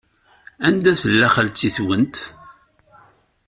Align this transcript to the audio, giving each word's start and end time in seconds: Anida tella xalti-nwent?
Anida 0.67 0.93
tella 1.01 1.27
xalti-nwent? 1.35 2.15